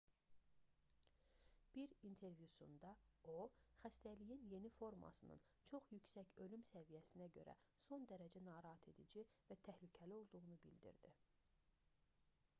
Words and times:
bir 1.73 1.91
intervyusunda 2.07 2.93
o 3.33 3.33
xəstəliyin 3.81 4.47
yeni 4.53 4.71
formasının 4.77 5.43
çox 5.71 5.89
yüksək 5.97 6.31
ölüm 6.47 6.63
səviyyəsinə 6.69 7.27
görə 7.37 7.55
son 7.89 8.07
dərəcə 8.13 8.41
narahatedici 8.47 9.27
və 9.51 9.59
təhlükəli 9.69 10.17
olduğunu 10.23 10.57
bildirdi 10.65 11.13